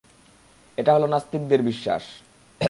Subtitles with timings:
[0.77, 2.03] এটা হল নাস্তিকদের বিশ্বাস।